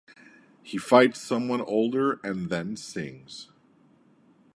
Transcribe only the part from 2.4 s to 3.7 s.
then sings.